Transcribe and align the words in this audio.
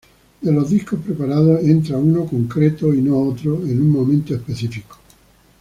De 0.41 0.51
los 0.51 0.67
discos 0.71 0.99
preparados, 1.01 1.61
entra 1.61 1.95
uno 1.95 2.23
específico, 2.23 2.91
y 2.95 3.03
no 3.03 3.21
otro, 3.21 3.63
en 3.63 3.81
un 3.83 3.89
momento 3.91 4.33
específico. 4.33 4.97